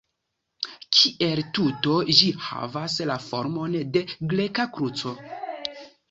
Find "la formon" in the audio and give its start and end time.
3.09-3.75